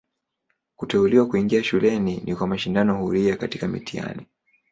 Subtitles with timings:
[0.75, 4.27] Kuteuliwa kuingia shuleni ni kwa mashindano huria katika mtihani.